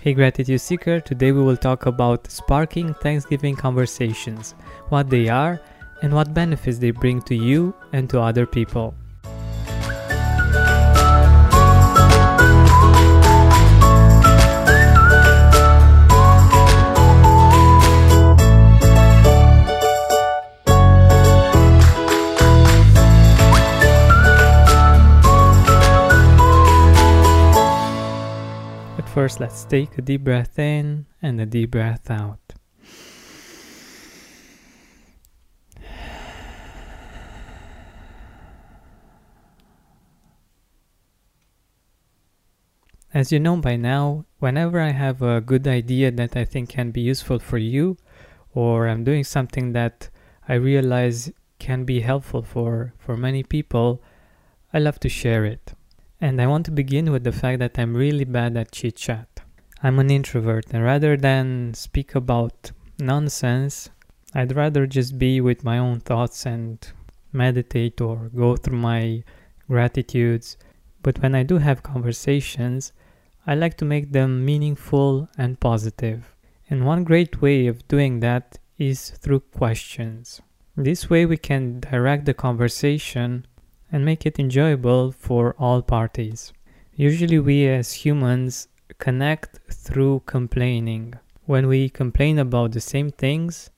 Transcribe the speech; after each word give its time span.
Hey 0.00 0.14
Gratitude 0.14 0.60
Seeker, 0.60 1.00
today 1.00 1.32
we 1.32 1.42
will 1.42 1.56
talk 1.56 1.86
about 1.86 2.30
sparking 2.30 2.94
Thanksgiving 2.94 3.56
conversations, 3.56 4.54
what 4.90 5.10
they 5.10 5.28
are, 5.28 5.60
and 6.02 6.14
what 6.14 6.32
benefits 6.32 6.78
they 6.78 6.92
bring 6.92 7.20
to 7.22 7.34
you 7.34 7.74
and 7.92 8.08
to 8.10 8.20
other 8.20 8.46
people. 8.46 8.94
First, 29.08 29.40
let's 29.40 29.64
take 29.64 29.96
a 29.98 30.02
deep 30.02 30.22
breath 30.24 30.58
in 30.58 31.06
and 31.22 31.40
a 31.40 31.46
deep 31.46 31.70
breath 31.72 32.10
out. 32.10 32.38
As 43.14 43.32
you 43.32 43.40
know 43.40 43.56
by 43.56 43.76
now, 43.76 44.26
whenever 44.38 44.80
I 44.80 44.90
have 44.90 45.22
a 45.22 45.40
good 45.40 45.66
idea 45.66 46.10
that 46.10 46.36
I 46.36 46.44
think 46.44 46.68
can 46.68 46.90
be 46.90 47.00
useful 47.00 47.38
for 47.38 47.58
you, 47.58 47.96
or 48.54 48.86
I'm 48.86 49.02
doing 49.02 49.24
something 49.24 49.72
that 49.72 50.10
I 50.46 50.54
realize 50.54 51.32
can 51.58 51.84
be 51.84 52.00
helpful 52.00 52.42
for, 52.42 52.92
for 52.98 53.16
many 53.16 53.42
people, 53.42 54.02
I 54.72 54.78
love 54.78 55.00
to 55.00 55.08
share 55.08 55.46
it. 55.46 55.72
And 56.20 56.42
I 56.42 56.48
want 56.48 56.66
to 56.66 56.72
begin 56.72 57.12
with 57.12 57.22
the 57.22 57.30
fact 57.30 57.60
that 57.60 57.78
I'm 57.78 57.96
really 57.96 58.24
bad 58.24 58.56
at 58.56 58.72
chit 58.72 58.96
chat. 58.96 59.40
I'm 59.84 60.00
an 60.00 60.10
introvert, 60.10 60.66
and 60.72 60.82
rather 60.82 61.16
than 61.16 61.74
speak 61.74 62.16
about 62.16 62.72
nonsense, 62.98 63.90
I'd 64.34 64.56
rather 64.56 64.84
just 64.84 65.16
be 65.16 65.40
with 65.40 65.62
my 65.62 65.78
own 65.78 66.00
thoughts 66.00 66.44
and 66.44 66.84
meditate 67.32 68.00
or 68.00 68.30
go 68.34 68.56
through 68.56 68.78
my 68.78 69.22
gratitudes. 69.68 70.56
But 71.02 71.22
when 71.22 71.36
I 71.36 71.44
do 71.44 71.58
have 71.58 71.84
conversations, 71.84 72.92
I 73.46 73.54
like 73.54 73.76
to 73.76 73.84
make 73.84 74.10
them 74.10 74.44
meaningful 74.44 75.28
and 75.38 75.60
positive. 75.60 76.34
And 76.68 76.84
one 76.84 77.04
great 77.04 77.40
way 77.40 77.68
of 77.68 77.86
doing 77.86 78.18
that 78.20 78.58
is 78.76 79.10
through 79.10 79.40
questions. 79.40 80.42
This 80.76 81.08
way, 81.08 81.26
we 81.26 81.36
can 81.36 81.78
direct 81.78 82.24
the 82.24 82.34
conversation 82.34 83.46
and 83.90 84.04
make 84.04 84.26
it 84.26 84.38
enjoyable 84.38 85.12
for 85.12 85.54
all 85.58 85.82
parties. 85.82 86.52
Usually, 86.94 87.38
we 87.38 87.66
as 87.66 87.92
humans 87.92 88.68
connect 88.98 89.58
through 89.70 90.22
complaining. 90.26 91.14
When 91.46 91.66
we 91.66 91.88
complain 91.88 92.38
about 92.38 92.72
the 92.72 92.80
same 92.80 93.10
things, 93.10 93.70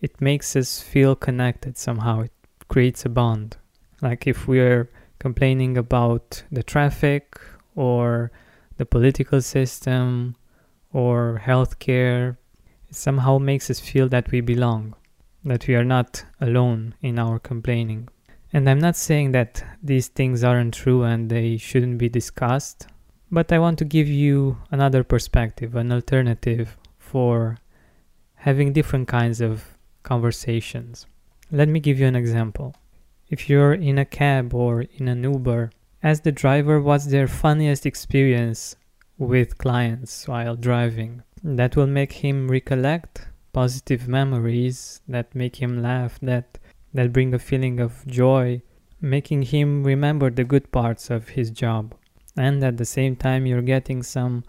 it 0.00 0.20
makes 0.20 0.56
us 0.56 0.80
feel 0.80 1.14
connected 1.14 1.76
somehow. 1.78 2.22
It 2.22 2.32
creates 2.68 3.04
a 3.04 3.08
bond. 3.08 3.56
Like 4.02 4.26
if 4.26 4.48
we're 4.48 4.90
complaining 5.18 5.76
about 5.76 6.42
the 6.50 6.62
traffic 6.62 7.38
or 7.74 8.32
the 8.78 8.86
political 8.86 9.42
system 9.42 10.36
or 10.92 11.42
healthcare, 11.44 12.36
it 12.88 12.96
somehow 12.96 13.38
makes 13.38 13.70
us 13.70 13.78
feel 13.78 14.08
that 14.08 14.30
we 14.30 14.40
belong, 14.40 14.94
that 15.44 15.68
we 15.68 15.74
are 15.74 15.84
not 15.84 16.24
alone 16.40 16.94
in 17.02 17.18
our 17.18 17.38
complaining. 17.38 18.08
And 18.52 18.68
I'm 18.68 18.80
not 18.80 18.96
saying 18.96 19.32
that 19.32 19.64
these 19.82 20.08
things 20.08 20.42
aren't 20.42 20.74
true 20.74 21.04
and 21.04 21.30
they 21.30 21.56
shouldn't 21.56 21.98
be 21.98 22.08
discussed, 22.08 22.88
but 23.30 23.52
I 23.52 23.58
want 23.58 23.78
to 23.78 23.84
give 23.84 24.08
you 24.08 24.58
another 24.70 25.04
perspective, 25.04 25.76
an 25.76 25.92
alternative 25.92 26.76
for 26.98 27.58
having 28.34 28.72
different 28.72 29.06
kinds 29.06 29.40
of 29.40 29.76
conversations. 30.02 31.06
Let 31.52 31.68
me 31.68 31.78
give 31.78 32.00
you 32.00 32.06
an 32.06 32.16
example. 32.16 32.74
If 33.28 33.48
you're 33.48 33.74
in 33.74 33.98
a 33.98 34.04
cab 34.04 34.54
or 34.54 34.82
in 34.82 35.06
an 35.06 35.22
Uber, 35.22 35.70
ask 36.02 36.24
the 36.24 36.32
driver 36.32 36.80
what's 36.80 37.06
their 37.06 37.28
funniest 37.28 37.86
experience 37.86 38.74
with 39.18 39.58
clients 39.58 40.26
while 40.26 40.56
driving. 40.56 41.22
That 41.44 41.76
will 41.76 41.86
make 41.86 42.12
him 42.24 42.50
recollect 42.50 43.28
positive 43.52 44.08
memories 44.08 45.02
that 45.08 45.34
make 45.34 45.56
him 45.56 45.82
laugh, 45.82 46.18
that 46.22 46.58
that 46.94 47.12
bring 47.12 47.34
a 47.34 47.38
feeling 47.38 47.80
of 47.80 48.06
joy, 48.06 48.62
making 49.00 49.42
him 49.42 49.84
remember 49.84 50.30
the 50.30 50.44
good 50.44 50.70
parts 50.72 51.10
of 51.10 51.30
his 51.30 51.50
job. 51.50 51.94
And 52.36 52.62
at 52.64 52.76
the 52.76 52.84
same 52.84 53.16
time, 53.16 53.46
you're 53.46 53.62
getting 53.62 54.02
some 54.02 54.44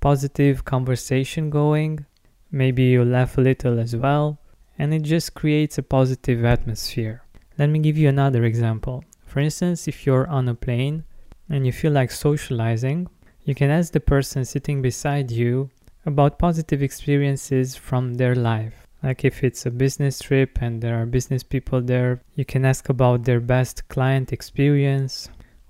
positive 0.00 0.64
conversation 0.64 1.50
going. 1.50 2.06
Maybe 2.50 2.84
you 2.84 3.04
laugh 3.04 3.38
a 3.38 3.40
little 3.40 3.78
as 3.78 3.96
well, 3.96 4.38
and 4.78 4.94
it 4.94 5.02
just 5.02 5.34
creates 5.34 5.78
a 5.78 5.82
positive 5.82 6.44
atmosphere. 6.44 7.22
Let 7.58 7.70
me 7.70 7.78
give 7.78 7.98
you 7.98 8.08
another 8.08 8.44
example. 8.44 9.04
For 9.24 9.40
instance, 9.40 9.88
if 9.88 10.06
you're 10.06 10.28
on 10.28 10.48
a 10.48 10.54
plane 10.54 11.04
and 11.48 11.66
you 11.66 11.72
feel 11.72 11.92
like 11.92 12.10
socializing, 12.10 13.08
you 13.44 13.54
can 13.54 13.70
ask 13.70 13.92
the 13.92 14.00
person 14.00 14.44
sitting 14.44 14.82
beside 14.82 15.30
you 15.30 15.70
about 16.04 16.38
positive 16.38 16.82
experiences 16.82 17.76
from 17.76 18.14
their 18.14 18.34
life. 18.34 18.85
Like 19.06 19.24
if 19.24 19.44
it's 19.44 19.64
a 19.64 19.70
business 19.70 20.18
trip 20.18 20.58
and 20.60 20.82
there 20.82 21.00
are 21.00 21.06
business 21.06 21.44
people 21.44 21.80
there, 21.80 22.22
you 22.34 22.44
can 22.44 22.64
ask 22.64 22.88
about 22.88 23.22
their 23.22 23.38
best 23.38 23.88
client 23.88 24.32
experience 24.32 25.28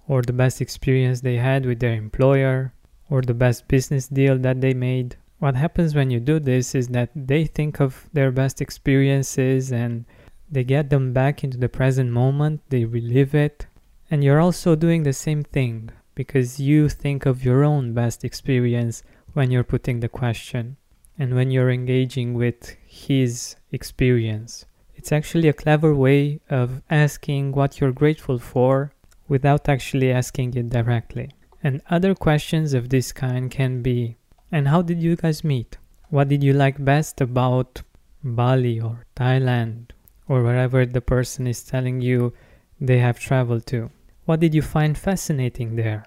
or 0.09 0.23
the 0.23 0.33
best 0.33 0.63
experience 0.63 1.21
they 1.21 1.37
had 1.37 1.67
with 1.67 1.81
their 1.81 1.93
employer 1.93 2.73
or 3.11 3.21
the 3.21 3.35
best 3.35 3.69
business 3.69 4.09
deal 4.09 4.39
that 4.39 4.63
they 4.63 4.73
made. 4.73 5.17
What 5.39 5.55
happens 5.55 5.95
when 5.95 6.11
you 6.11 6.19
do 6.19 6.41
this 6.41 6.75
is 6.75 6.89
that 6.97 7.11
they 7.15 7.45
think 7.45 7.79
of 7.79 8.09
their 8.15 8.31
best 8.31 8.63
experiences 8.63 9.71
and 9.71 10.07
they 10.51 10.65
get 10.65 10.89
them 10.89 11.13
back 11.13 11.45
into 11.45 11.59
the 11.59 11.69
present 11.69 12.11
moment, 12.11 12.63
they 12.71 12.87
relive 12.87 13.35
it, 13.35 13.67
and 14.11 14.25
you're 14.25 14.41
also 14.41 14.75
doing 14.75 15.03
the 15.03 15.13
same 15.13 15.45
thing 15.45 15.91
because 16.15 16.59
you 16.59 16.89
think 16.89 17.27
of 17.27 17.45
your 17.45 17.65
own 17.65 17.93
best 17.93 18.25
experience 18.25 19.03
when 19.35 19.51
you're 19.51 19.63
putting 19.63 20.01
the 20.01 20.09
question 20.09 20.79
and 21.19 21.34
when 21.34 21.50
you're 21.50 21.71
engaging 21.71 22.34
with 22.34 22.77
his 22.87 23.56
experience. 23.72 24.65
It's 24.94 25.12
actually 25.12 25.49
a 25.49 25.53
clever 25.53 25.94
way 25.94 26.41
of 26.50 26.82
asking 26.91 27.53
what 27.53 27.81
you're 27.81 27.93
grateful 27.93 28.38
for 28.38 28.93
without 29.28 29.69
actually 29.69 30.10
asking 30.12 30.55
it 30.55 30.71
directly. 30.71 31.31
And 31.62 31.81
other 31.91 32.15
questions 32.15 32.75
of 32.75 32.88
this 32.88 33.12
kind 33.12 33.50
can 33.50 33.82
be 33.82 34.16
And 34.53 34.69
how 34.69 34.82
did 34.82 35.03
you 35.03 35.16
guys 35.16 35.43
meet? 35.43 35.78
What 36.09 36.28
did 36.28 36.43
you 36.43 36.53
like 36.53 36.84
best 36.84 37.21
about 37.21 37.82
Bali 38.22 38.81
or 38.81 39.06
Thailand 39.16 39.91
or 40.28 40.43
wherever 40.43 40.87
the 40.87 41.00
person 41.00 41.47
is 41.47 41.65
telling 41.65 42.00
you 42.00 42.32
they 42.81 42.99
have 42.99 43.19
traveled 43.19 43.66
to? 43.66 43.91
What 44.25 44.41
did 44.41 44.55
you 44.55 44.62
find 44.62 44.97
fascinating 44.97 45.76
there? 45.76 46.06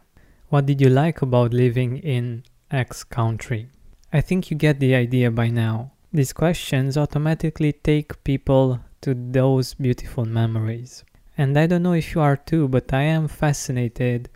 What 0.49 0.65
did 0.65 0.81
you 0.81 0.89
like 0.89 1.21
about 1.21 1.53
living 1.53 1.97
in 1.97 2.43
X 2.71 3.03
country? 3.03 3.69
I 4.11 4.21
think 4.21 4.49
you 4.49 4.57
get 4.57 4.79
the 4.79 4.95
idea 4.95 5.29
by 5.29 5.49
now. 5.49 5.91
These 6.11 6.33
questions 6.33 6.97
automatically 6.97 7.73
take 7.73 8.23
people 8.23 8.79
to 9.01 9.13
those 9.13 9.75
beautiful 9.75 10.25
memories. 10.25 11.03
And 11.37 11.57
I 11.57 11.67
don't 11.67 11.83
know 11.83 11.93
if 11.93 12.15
you 12.15 12.21
are 12.21 12.35
too, 12.35 12.67
but 12.67 12.91
I 12.91 13.03
am 13.03 13.27
fascinated 13.27 14.29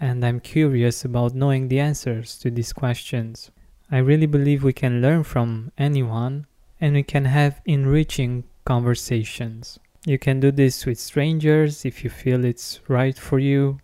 and 0.00 0.24
I'm 0.24 0.40
curious 0.40 1.04
about 1.04 1.34
knowing 1.34 1.68
the 1.68 1.78
answers 1.80 2.38
to 2.38 2.50
these 2.50 2.72
questions. 2.72 3.50
I 3.90 3.98
really 3.98 4.26
believe 4.26 4.64
we 4.64 4.72
can 4.72 5.02
learn 5.02 5.24
from 5.24 5.72
anyone 5.76 6.46
and 6.80 6.94
we 6.94 7.02
can 7.02 7.26
have 7.26 7.60
enriching 7.66 8.44
conversations. 8.64 9.78
You 10.06 10.18
can 10.18 10.40
do 10.40 10.50
this 10.50 10.86
with 10.86 10.98
strangers 10.98 11.84
if 11.84 12.02
you 12.02 12.10
feel 12.10 12.44
it's 12.44 12.80
right 12.88 13.18
for 13.18 13.38
you, 13.38 13.80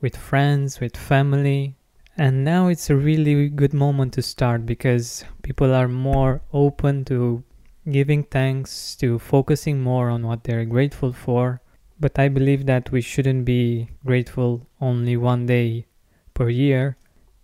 with 0.00 0.16
friends, 0.16 0.80
with 0.80 0.96
family, 0.96 1.76
and 2.18 2.44
now 2.44 2.66
it's 2.66 2.90
a 2.90 2.96
really 2.96 3.48
good 3.48 3.72
moment 3.72 4.12
to 4.14 4.22
start 4.22 4.66
because 4.66 5.24
people 5.42 5.72
are 5.72 5.86
more 5.86 6.42
open 6.52 7.04
to 7.04 7.44
giving 7.88 8.24
thanks, 8.24 8.96
to 8.96 9.20
focusing 9.20 9.80
more 9.80 10.10
on 10.10 10.26
what 10.26 10.42
they're 10.42 10.64
grateful 10.64 11.12
for. 11.12 11.62
But 12.00 12.18
I 12.18 12.28
believe 12.28 12.66
that 12.66 12.90
we 12.90 13.00
shouldn't 13.00 13.44
be 13.44 13.90
grateful 14.04 14.66
only 14.80 15.16
one 15.16 15.46
day 15.46 15.86
per 16.34 16.48
year, 16.48 16.96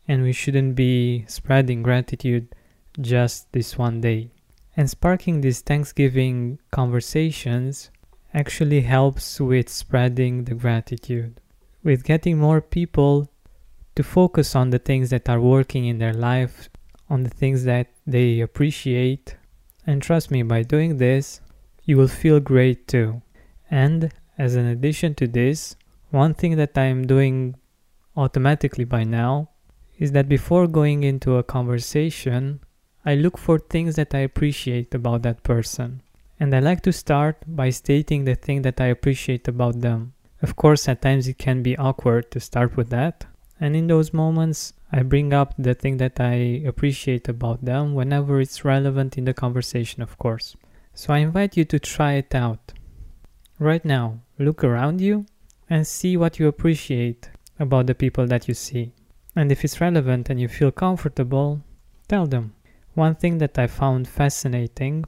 and 0.08 0.22
we 0.24 0.32
shouldn't 0.32 0.74
be 0.74 1.24
spreading 1.28 1.82
gratitude 1.84 2.54
just 3.00 3.52
this 3.52 3.78
one 3.78 4.00
day. 4.00 4.30
And 4.76 4.90
sparking 4.90 5.40
these 5.40 5.60
Thanksgiving 5.60 6.58
conversations 6.72 7.90
actually 8.32 8.80
helps 8.80 9.40
with 9.40 9.68
spreading 9.68 10.44
the 10.44 10.54
gratitude, 10.54 11.40
with 11.84 12.02
getting 12.02 12.38
more 12.38 12.60
people 12.60 13.28
to 13.94 14.02
focus 14.02 14.56
on 14.56 14.70
the 14.70 14.78
things 14.78 15.10
that 15.10 15.28
are 15.28 15.40
working 15.40 15.86
in 15.86 15.98
their 15.98 16.12
life, 16.12 16.68
on 17.08 17.22
the 17.22 17.30
things 17.30 17.64
that 17.64 17.88
they 18.06 18.40
appreciate. 18.40 19.36
And 19.86 20.02
trust 20.02 20.30
me, 20.30 20.42
by 20.42 20.62
doing 20.62 20.96
this, 20.98 21.40
you 21.84 21.96
will 21.96 22.08
feel 22.08 22.40
great 22.40 22.88
too. 22.88 23.22
And 23.70 24.12
as 24.38 24.56
an 24.56 24.66
addition 24.66 25.14
to 25.16 25.26
this, 25.26 25.76
one 26.10 26.34
thing 26.34 26.56
that 26.56 26.76
I'm 26.76 27.06
doing 27.06 27.56
automatically 28.16 28.84
by 28.84 29.04
now 29.04 29.50
is 29.98 30.12
that 30.12 30.28
before 30.28 30.66
going 30.66 31.04
into 31.04 31.36
a 31.36 31.42
conversation, 31.42 32.60
I 33.04 33.14
look 33.14 33.38
for 33.38 33.58
things 33.58 33.96
that 33.96 34.14
I 34.14 34.20
appreciate 34.20 34.94
about 34.94 35.22
that 35.22 35.42
person. 35.42 36.02
And 36.40 36.54
I 36.54 36.58
like 36.58 36.80
to 36.82 36.92
start 36.92 37.36
by 37.46 37.70
stating 37.70 38.24
the 38.24 38.34
thing 38.34 38.62
that 38.62 38.80
I 38.80 38.86
appreciate 38.86 39.46
about 39.46 39.80
them. 39.80 40.14
Of 40.42 40.56
course, 40.56 40.88
at 40.88 41.02
times 41.02 41.28
it 41.28 41.38
can 41.38 41.62
be 41.62 41.76
awkward 41.76 42.30
to 42.32 42.40
start 42.40 42.76
with 42.76 42.90
that. 42.90 43.26
And 43.60 43.76
in 43.76 43.86
those 43.86 44.12
moments, 44.12 44.72
I 44.92 45.02
bring 45.02 45.32
up 45.32 45.54
the 45.56 45.74
thing 45.74 45.96
that 45.98 46.20
I 46.20 46.62
appreciate 46.66 47.28
about 47.28 47.64
them 47.64 47.94
whenever 47.94 48.40
it's 48.40 48.64
relevant 48.64 49.16
in 49.16 49.24
the 49.24 49.34
conversation, 49.34 50.02
of 50.02 50.18
course. 50.18 50.56
So 50.92 51.14
I 51.14 51.18
invite 51.18 51.56
you 51.56 51.64
to 51.66 51.78
try 51.78 52.14
it 52.14 52.34
out. 52.34 52.72
Right 53.58 53.84
now, 53.84 54.20
look 54.38 54.64
around 54.64 55.00
you 55.00 55.26
and 55.70 55.86
see 55.86 56.16
what 56.16 56.38
you 56.38 56.48
appreciate 56.48 57.30
about 57.58 57.86
the 57.86 57.94
people 57.94 58.26
that 58.26 58.48
you 58.48 58.54
see. 58.54 58.92
And 59.36 59.50
if 59.50 59.64
it's 59.64 59.80
relevant 59.80 60.30
and 60.30 60.40
you 60.40 60.48
feel 60.48 60.70
comfortable, 60.70 61.60
tell 62.08 62.26
them. 62.26 62.54
One 62.94 63.14
thing 63.14 63.38
that 63.38 63.58
I 63.58 63.66
found 63.66 64.06
fascinating 64.06 65.04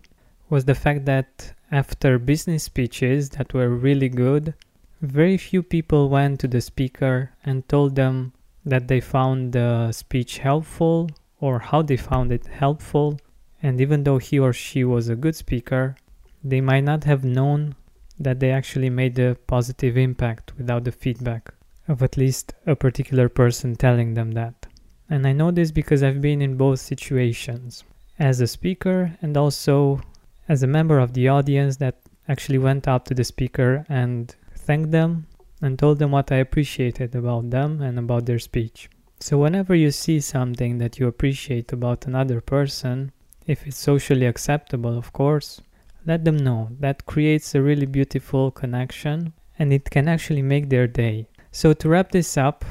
was 0.48 0.64
the 0.64 0.74
fact 0.74 1.04
that 1.04 1.52
after 1.70 2.18
business 2.18 2.64
speeches 2.64 3.30
that 3.30 3.52
were 3.52 3.68
really 3.68 4.08
good, 4.08 4.54
very 5.02 5.36
few 5.36 5.62
people 5.62 6.08
went 6.08 6.40
to 6.40 6.48
the 6.48 6.60
speaker 6.60 7.32
and 7.44 7.68
told 7.68 7.94
them 7.96 8.32
that 8.66 8.88
they 8.88 9.00
found 9.00 9.52
the 9.52 9.92
speech 9.92 10.38
helpful 10.38 11.08
or 11.40 11.60
how 11.60 11.80
they 11.80 11.96
found 11.96 12.32
it 12.32 12.46
helpful. 12.48 13.18
And 13.62 13.80
even 13.80 14.02
though 14.02 14.18
he 14.18 14.38
or 14.38 14.52
she 14.52 14.84
was 14.84 15.08
a 15.08 15.16
good 15.16 15.36
speaker, 15.36 15.96
they 16.42 16.60
might 16.60 16.84
not 16.84 17.04
have 17.04 17.24
known 17.24 17.76
that 18.18 18.40
they 18.40 18.50
actually 18.50 18.90
made 18.90 19.18
a 19.18 19.36
positive 19.46 19.96
impact 19.96 20.52
without 20.58 20.84
the 20.84 20.92
feedback 20.92 21.54
of 21.88 22.02
at 22.02 22.16
least 22.16 22.54
a 22.66 22.74
particular 22.74 23.28
person 23.28 23.76
telling 23.76 24.14
them 24.14 24.32
that. 24.32 24.66
And 25.08 25.26
I 25.26 25.32
know 25.32 25.52
this 25.52 25.70
because 25.70 26.02
I've 26.02 26.20
been 26.20 26.42
in 26.42 26.56
both 26.56 26.80
situations 26.80 27.84
as 28.18 28.40
a 28.40 28.46
speaker 28.46 29.16
and 29.22 29.36
also 29.36 30.00
as 30.48 30.62
a 30.62 30.66
member 30.66 30.98
of 30.98 31.12
the 31.12 31.28
audience 31.28 31.76
that 31.76 32.00
actually 32.28 32.58
went 32.58 32.88
up 32.88 33.04
to 33.04 33.14
the 33.14 33.22
speaker 33.22 33.84
and 33.88 34.34
thanked 34.56 34.90
them 34.90 35.26
and 35.60 35.78
told 35.78 35.98
them 35.98 36.10
what 36.10 36.30
I 36.30 36.36
appreciated 36.36 37.14
about 37.14 37.50
them 37.50 37.80
and 37.80 37.98
about 37.98 38.26
their 38.26 38.38
speech. 38.38 38.88
So, 39.20 39.38
whenever 39.38 39.74
you 39.74 39.90
see 39.90 40.20
something 40.20 40.78
that 40.78 40.98
you 40.98 41.06
appreciate 41.06 41.72
about 41.72 42.06
another 42.06 42.40
person, 42.40 43.12
if 43.46 43.66
it's 43.66 43.78
socially 43.78 44.26
acceptable, 44.26 44.98
of 44.98 45.12
course, 45.12 45.62
let 46.04 46.24
them 46.24 46.36
know. 46.36 46.68
That 46.80 47.06
creates 47.06 47.54
a 47.54 47.62
really 47.62 47.86
beautiful 47.86 48.50
connection 48.50 49.32
and 49.58 49.72
it 49.72 49.90
can 49.90 50.08
actually 50.08 50.42
make 50.42 50.68
their 50.68 50.86
day. 50.86 51.28
So, 51.50 51.72
to 51.72 51.88
wrap 51.88 52.12
this 52.12 52.36
up, 52.36 52.64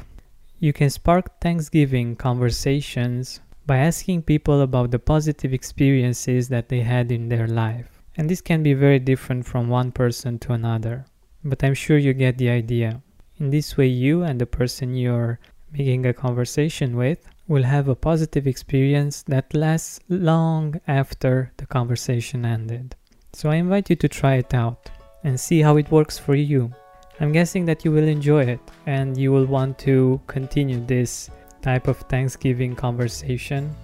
you 0.58 0.72
can 0.72 0.90
spark 0.90 1.40
Thanksgiving 1.40 2.16
conversations 2.16 3.40
by 3.66 3.78
asking 3.78 4.22
people 4.22 4.60
about 4.60 4.92
the 4.92 4.98
positive 4.98 5.52
experiences 5.52 6.48
that 6.48 6.68
they 6.68 6.80
had 6.80 7.10
in 7.10 7.28
their 7.28 7.48
life. 7.48 7.90
And 8.16 8.30
this 8.30 8.40
can 8.40 8.62
be 8.62 8.72
very 8.72 8.98
different 8.98 9.44
from 9.44 9.68
one 9.68 9.92
person 9.92 10.38
to 10.40 10.52
another, 10.52 11.04
but 11.48 11.62
I'm 11.62 11.74
sure 11.74 11.96
you 11.96 12.12
get 12.12 12.38
the 12.38 12.50
idea. 12.50 13.00
In 13.38 13.50
this 13.50 13.76
way, 13.76 13.86
you 13.86 14.22
and 14.22 14.40
the 14.40 14.46
person 14.46 14.94
you're 14.94 15.38
making 15.72 16.06
a 16.06 16.12
conversation 16.12 16.96
with 16.96 17.28
will 17.48 17.62
have 17.62 17.86
a 17.88 17.94
positive 17.94 18.46
experience 18.46 19.22
that 19.22 19.54
lasts 19.54 20.00
long 20.08 20.80
after 20.88 21.52
the 21.58 21.66
conversation 21.66 22.44
ended. 22.44 22.96
So 23.32 23.50
I 23.50 23.56
invite 23.56 23.90
you 23.90 23.96
to 23.96 24.08
try 24.08 24.34
it 24.34 24.54
out 24.54 24.90
and 25.22 25.38
see 25.38 25.60
how 25.60 25.76
it 25.76 25.90
works 25.90 26.18
for 26.18 26.34
you. 26.34 26.72
I'm 27.20 27.32
guessing 27.32 27.64
that 27.66 27.84
you 27.84 27.92
will 27.92 28.08
enjoy 28.08 28.44
it 28.44 28.60
and 28.86 29.16
you 29.16 29.32
will 29.32 29.46
want 29.46 29.78
to 29.80 30.20
continue 30.26 30.84
this 30.84 31.30
type 31.62 31.88
of 31.88 31.98
Thanksgiving 31.98 32.74
conversation 32.74 33.74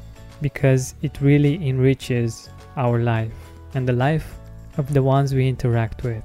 because 0.41 0.95
it 1.03 1.21
really 1.21 1.55
enriches 1.69 2.51
our 2.77 2.99
life 2.99 3.33
and 3.75 3.89
the 3.89 3.93
life 3.93 4.35
of 4.77 4.93
the 4.93 5.03
ones 5.03 5.35
we 5.35 5.49
interact 5.49 6.03
with. 6.03 6.25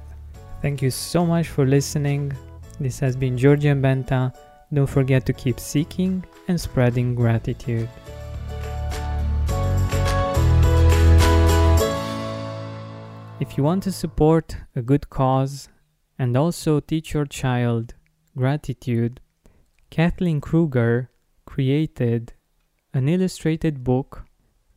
Thank 0.60 0.82
you 0.82 0.90
so 0.90 1.24
much 1.24 1.46
for 1.48 1.64
listening. 1.64 2.32
This 2.80 2.98
has 2.98 3.14
been 3.14 3.38
Georgian 3.38 3.80
Benta. 3.80 4.34
Don't 4.74 4.88
forget 4.88 5.24
to 5.26 5.32
keep 5.32 5.60
seeking 5.60 6.24
and 6.48 6.60
spreading 6.60 7.14
gratitude. 7.14 7.88
If 13.40 13.56
you 13.56 13.62
want 13.62 13.84
to 13.84 13.92
support 13.92 14.56
a 14.74 14.82
good 14.82 15.08
cause 15.08 15.68
and 16.18 16.36
also 16.36 16.80
teach 16.80 17.14
your 17.14 17.24
child 17.24 17.94
gratitude, 18.36 19.20
Kathleen 19.90 20.40
Kruger 20.40 21.10
created 21.46 22.32
an 22.92 23.08
illustrated 23.08 23.84
book 23.84 24.24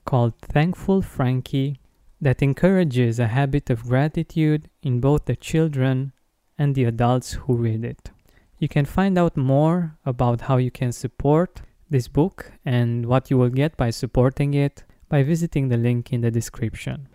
called 0.05 0.37
Thankful 0.39 1.01
Frankie 1.01 1.80
that 2.21 2.41
encourages 2.41 3.19
a 3.19 3.27
habit 3.27 3.69
of 3.69 3.83
gratitude 3.83 4.69
in 4.83 4.99
both 4.99 5.25
the 5.25 5.35
children 5.35 6.13
and 6.57 6.75
the 6.75 6.83
adults 6.83 7.33
who 7.33 7.55
read 7.55 7.83
it. 7.83 8.11
You 8.59 8.67
can 8.67 8.85
find 8.85 9.17
out 9.17 9.35
more 9.35 9.97
about 10.05 10.41
how 10.41 10.57
you 10.57 10.69
can 10.69 10.91
support 10.91 11.61
this 11.89 12.07
book 12.07 12.51
and 12.63 13.07
what 13.07 13.31
you 13.31 13.37
will 13.37 13.49
get 13.49 13.75
by 13.75 13.89
supporting 13.89 14.53
it 14.53 14.83
by 15.09 15.23
visiting 15.23 15.67
the 15.67 15.77
link 15.77 16.13
in 16.13 16.21
the 16.21 16.31
description. 16.31 17.09